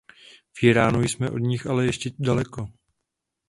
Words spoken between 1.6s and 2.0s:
ale